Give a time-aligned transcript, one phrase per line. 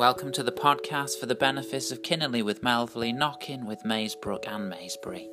[0.00, 4.70] Welcome to the podcast for the benefice of Kinnerley with Melverley, Knockin with Maesbrook and
[4.70, 5.28] Maesbury.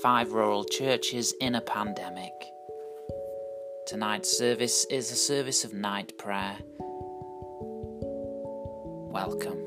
[0.00, 2.30] Five rural churches in a pandemic.
[3.88, 6.58] Tonight's service is a service of night prayer.
[9.10, 9.58] Welcome.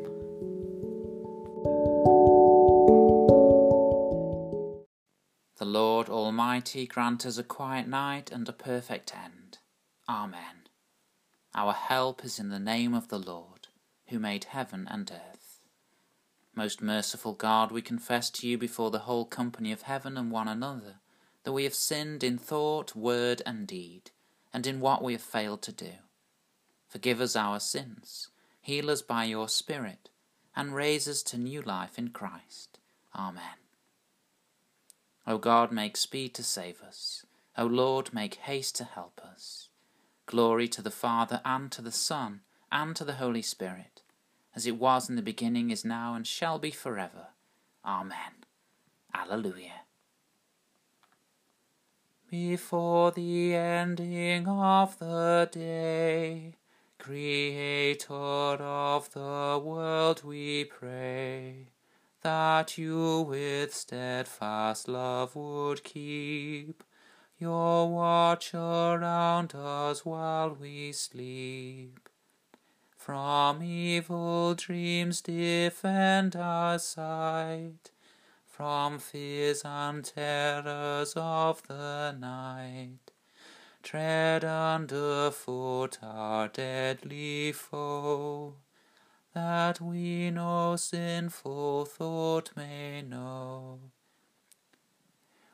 [5.57, 9.57] The Lord Almighty grant us a quiet night and a perfect end.
[10.07, 10.69] Amen.
[11.54, 13.53] Our help is in the name of the Lord,
[14.07, 15.60] who made heaven and earth.
[16.56, 20.48] Most merciful God, we confess to you before the whole company of heaven and one
[20.48, 20.96] another
[21.43, 24.12] that we have sinned in thought, word, and deed,
[24.54, 25.92] and in what we have failed to do.
[26.88, 28.29] Forgive us our sins,
[28.62, 30.10] heal us by your Spirit,
[30.56, 32.80] and raise us to new life in Christ.
[33.16, 33.58] Amen.
[35.26, 37.26] O God, make speed to save us.
[37.58, 39.70] O Lord, make haste to help us.
[40.26, 42.42] Glory to the Father, and to the Son,
[42.74, 44.02] and to the Holy Spirit,
[44.56, 47.28] as it was in the beginning, is now, and shall be forever.
[47.86, 48.44] Amen.
[49.14, 49.84] Alleluia.
[52.30, 56.56] Before the ending of the day,
[56.98, 61.68] Creator of the world, we pray
[62.22, 66.84] that you with steadfast love would keep
[67.38, 72.03] your watch around us while we sleep.
[73.06, 77.92] From evil dreams defend our sight,
[78.45, 83.12] from fears and terrors of the night.
[83.82, 88.54] Tread under foot our deadly foe,
[89.34, 93.80] that we no sinful thought may know.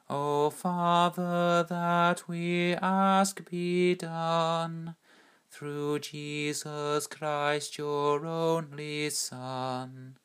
[0.07, 4.95] O Father, that we ask be done
[5.59, 10.15] through Jesus Christ, your only Son,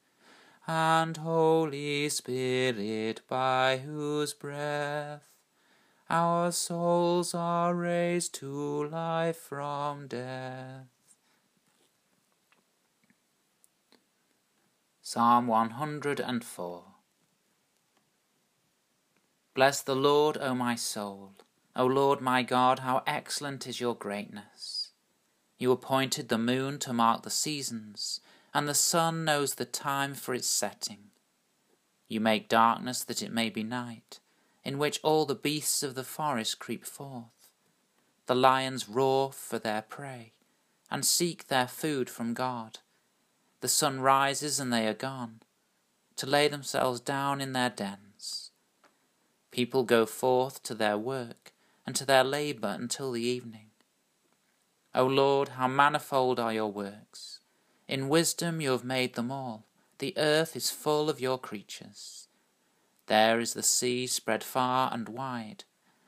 [0.64, 5.25] and Holy Spirit, by whose breath
[6.09, 10.86] our souls are raised to life from death.
[15.03, 16.84] Psalm 104
[19.53, 21.32] Bless the Lord, O my soul.
[21.75, 24.73] O Lord my God, how excellent is your greatness.
[25.64, 28.20] You appointed the moon to mark the seasons,
[28.52, 31.04] and the sun knows the time for its setting.
[32.06, 34.20] You make darkness that it may be night,
[34.62, 37.48] in which all the beasts of the forest creep forth.
[38.26, 40.34] The lions roar for their prey,
[40.91, 42.80] and seek their food from God.
[43.62, 45.41] The sun rises and they are gone,
[46.16, 48.50] to lay themselves down in their dens.
[49.50, 51.54] People go forth to their work
[51.86, 53.70] and to their labour until the evening.
[54.94, 57.41] O Lord, how manifold are your works!
[57.88, 59.65] In wisdom you have made them all.
[59.99, 62.28] The earth is full of your creatures.
[63.06, 65.65] There is the sea spread far and wide,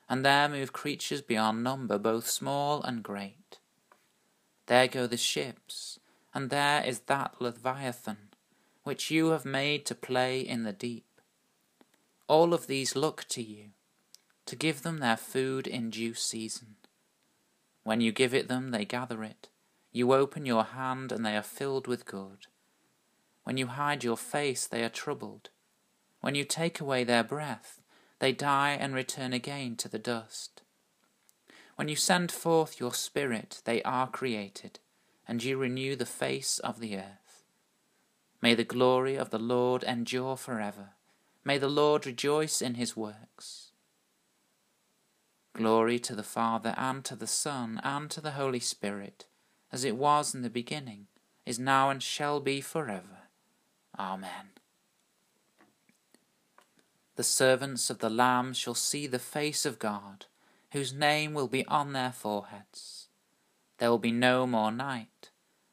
[0.09, 3.59] and there move creatures beyond number, both small and great.
[4.67, 5.99] There go the ships,
[6.33, 8.31] and there is that Leviathan,
[8.85, 11.21] which you have made to play in the deep.
[12.29, 13.71] All of these look to you
[14.47, 16.77] to give them their food in due season.
[17.87, 19.49] When you give it them, they gather it.
[19.93, 22.49] You open your hand, and they are filled with good.
[23.45, 25.51] When you hide your face, they are troubled.
[26.21, 27.81] When you take away their breath,
[28.19, 30.63] they die and return again to the dust.
[31.77, 34.81] When you send forth your Spirit, they are created,
[35.29, 37.45] and you renew the face of the earth.
[38.43, 40.95] May the glory of the Lord endure forever.
[41.45, 43.71] May the Lord rejoice in his works.
[45.57, 49.25] Glory to the Father, and to the Son, and to the Holy Spirit,
[49.73, 51.07] as it was in the beginning,
[51.47, 53.29] is now, and shall be forever.
[53.99, 54.51] Amen.
[57.17, 60.27] The servants of the Lamb shall see the face of God,
[60.73, 63.09] whose name will be on their foreheads.
[63.79, 65.31] There will be no more night.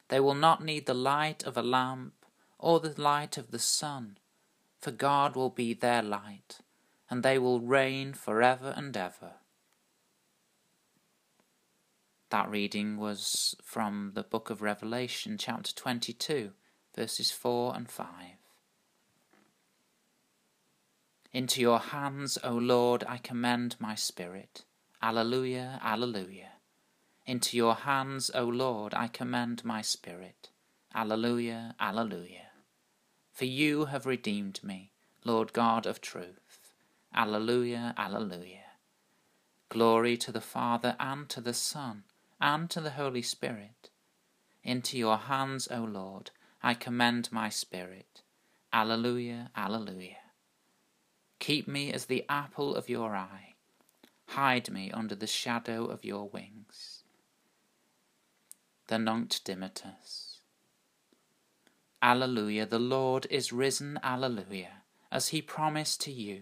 [0.08, 2.14] They will not need the light of a lamp
[2.58, 4.18] or the light of the sun
[4.84, 6.60] for God will be their light,
[7.10, 9.36] and they will reign forever and ever.
[12.34, 16.54] That reading was from the book of Revelation, chapter 22,
[16.96, 18.08] verses 4 and 5.
[21.32, 24.66] Into your hands, O Lord, I commend my spirit.
[25.00, 26.54] Alleluia, Alleluia.
[27.28, 30.50] Into your hands, O Lord, I commend my spirit.
[30.96, 32.48] Alleluia, Alleluia.
[33.32, 34.92] For you have redeemed me,
[35.24, 36.74] Lord God of truth.
[37.14, 38.72] Alleluia, Alleluia.
[39.70, 42.06] Glory to the Father, and to the Son,
[42.44, 43.90] and to the Holy Spirit.
[44.64, 46.32] Into your hands, O Lord,
[46.62, 48.22] I commend my spirit.
[48.74, 50.18] Alleluia, Alleluia.
[51.40, 53.56] Keep me as the apple of your eye.
[54.28, 57.04] Hide me under the shadow of your wings.
[58.88, 60.40] The Nunc Dimittis.
[62.02, 66.42] Alleluia, the Lord is risen, Alleluia, as he promised to you.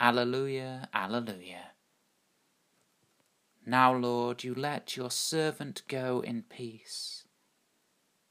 [0.00, 1.75] Alleluia, Alleluia.
[3.66, 7.24] Now, Lord, you let your servant go in peace.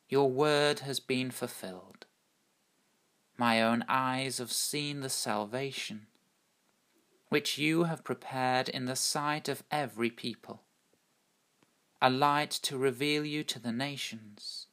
[0.07, 2.05] Your word has been fulfilled.
[3.37, 6.07] My own eyes have seen the salvation
[7.29, 10.61] which you have prepared in the sight of every people,
[12.01, 14.67] a light to reveal you to the nations,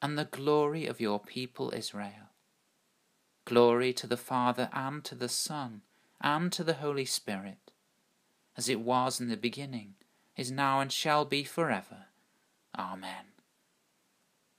[0.00, 2.30] and the glory of your people Israel.
[3.46, 5.80] Glory to the Father and to the Son
[6.20, 7.72] and to the Holy Spirit,
[8.56, 9.94] as it was in the beginning,
[10.36, 12.06] is now, and shall be forever.
[12.78, 13.26] Amen.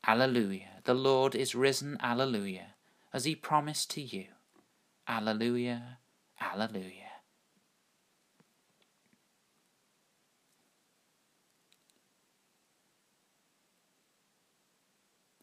[0.05, 0.81] Alleluia.
[0.83, 1.97] The Lord is risen.
[2.01, 2.75] Alleluia.
[3.13, 4.25] As he promised to you.
[5.07, 5.97] Alleluia.
[6.39, 7.07] Alleluia.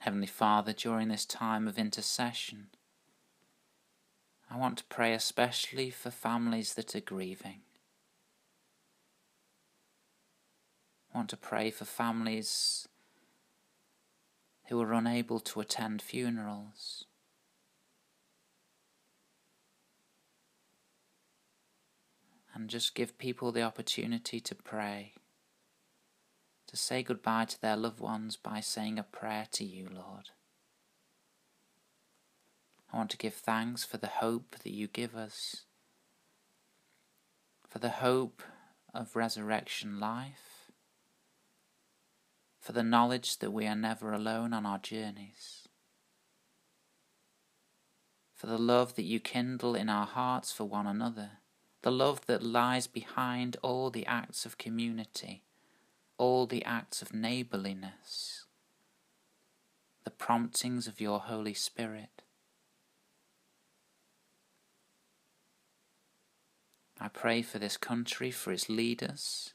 [0.05, 2.67] Heavenly Father, during this time of intercession,
[4.51, 7.63] I want to pray especially for families that are grieving.
[10.93, 12.89] I want to pray for families
[14.69, 17.05] who are unable to attend funerals.
[22.53, 25.15] And just give people the opportunity to pray,
[26.69, 30.31] to say goodbye to their loved ones by saying a prayer to you, Lord.
[32.93, 35.65] I want to give thanks for the hope that you give us,
[37.69, 38.41] for the hope
[38.95, 40.54] of resurrection life,
[42.65, 45.69] for the knowledge that we are never alone on our journeys,
[48.35, 51.33] for the love that you kindle in our hearts for one another,
[51.83, 55.43] the love that lies behind all the acts of community,
[56.17, 58.47] all the acts of neighbourliness,
[60.05, 62.23] the promptings of your Holy Spirit.
[66.99, 69.53] I pray for this country, for its leaders.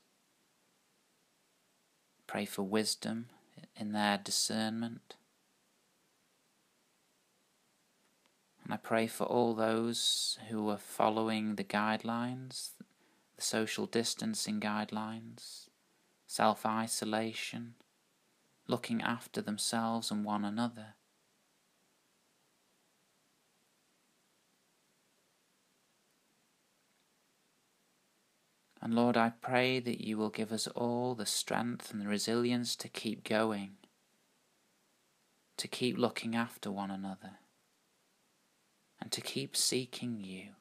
[2.30, 3.26] Pray for wisdom
[3.76, 5.16] in their discernment.
[8.64, 12.74] And I pray for all those who are following the guidelines,
[13.36, 15.70] the social distancing guidelines,
[16.28, 17.74] self isolation,
[18.68, 20.94] looking after themselves and one another.
[28.81, 32.76] And Lord, I pray that you will give us all the strength and the resilience
[32.78, 33.72] to keep going,
[35.58, 37.40] to keep looking after one another,
[39.02, 40.52] and to keep seeking you.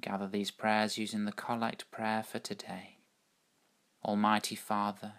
[0.00, 2.98] Gather these prayers using the collect prayer for today.
[4.04, 5.12] Almighty Father,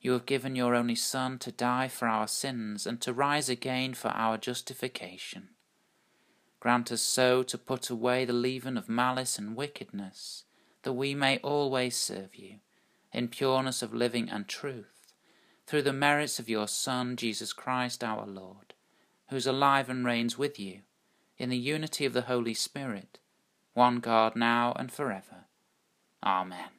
[0.00, 3.94] you have given your only Son to die for our sins and to rise again
[3.94, 5.50] for our justification.
[6.64, 10.44] Grant us so to put away the leaven of malice and wickedness,
[10.82, 12.54] that we may always serve you,
[13.12, 15.12] in pureness of living and truth,
[15.66, 18.72] through the merits of your Son, Jesus Christ our Lord,
[19.28, 20.80] who is alive and reigns with you,
[21.36, 23.18] in the unity of the Holy Spirit,
[23.74, 25.44] one God now and forever.
[26.24, 26.70] Amen.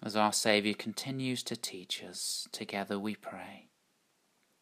[0.00, 3.71] As our Saviour continues to teach us, together we pray.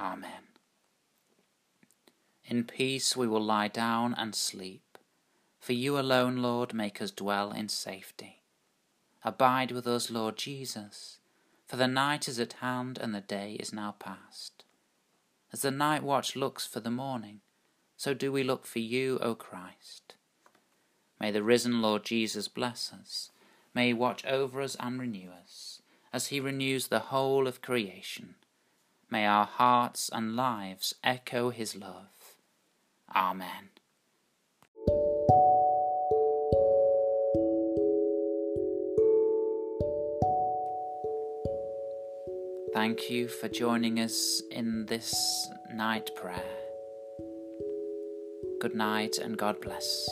[0.00, 0.48] Amen.
[2.46, 4.98] In peace we will lie down and sleep,
[5.60, 8.40] for you alone, Lord, make us dwell in safety.
[9.22, 11.18] Abide with us, Lord Jesus,
[11.66, 14.64] for the night is at hand and the day is now past.
[15.52, 17.40] As the night watch looks for the morning,
[17.96, 20.14] so do we look for you, O Christ.
[21.20, 23.30] May the risen Lord Jesus bless us.
[23.74, 28.36] May he watch over us and renew us, as he renews the whole of creation.
[29.10, 32.36] May our hearts and lives echo his love.
[33.14, 33.70] Amen.
[42.72, 45.12] Thank you for joining us in this
[45.74, 46.44] night prayer.
[48.60, 50.08] Good night and God bless.